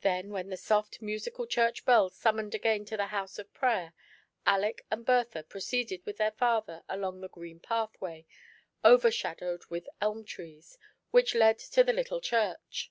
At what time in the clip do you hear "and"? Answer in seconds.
4.90-5.04